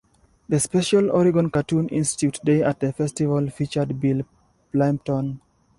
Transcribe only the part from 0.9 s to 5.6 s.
Oregon Cartoon Institute day at the festival featured Bill Plympton.